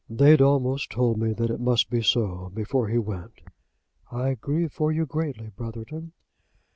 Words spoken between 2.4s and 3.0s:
before he